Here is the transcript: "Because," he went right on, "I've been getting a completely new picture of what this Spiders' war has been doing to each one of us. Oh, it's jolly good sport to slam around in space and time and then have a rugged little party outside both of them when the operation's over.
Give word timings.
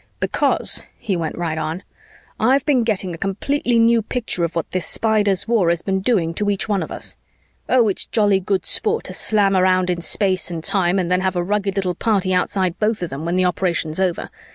"Because," 0.19 0.83
he 0.97 1.15
went 1.15 1.37
right 1.37 1.59
on, 1.59 1.83
"I've 2.39 2.65
been 2.65 2.83
getting 2.83 3.13
a 3.13 3.19
completely 3.19 3.77
new 3.77 4.01
picture 4.01 4.43
of 4.43 4.55
what 4.55 4.71
this 4.71 4.87
Spiders' 4.87 5.47
war 5.47 5.69
has 5.69 5.83
been 5.83 5.99
doing 5.99 6.33
to 6.33 6.49
each 6.49 6.67
one 6.67 6.81
of 6.81 6.91
us. 6.91 7.15
Oh, 7.69 7.87
it's 7.87 8.05
jolly 8.07 8.39
good 8.39 8.65
sport 8.65 9.03
to 9.03 9.13
slam 9.13 9.55
around 9.55 9.91
in 9.91 10.01
space 10.01 10.49
and 10.49 10.63
time 10.63 10.97
and 10.97 11.11
then 11.11 11.21
have 11.21 11.35
a 11.35 11.43
rugged 11.43 11.75
little 11.75 11.93
party 11.93 12.33
outside 12.33 12.79
both 12.79 13.03
of 13.03 13.11
them 13.11 13.25
when 13.25 13.35
the 13.35 13.45
operation's 13.45 13.99
over. 13.99 14.31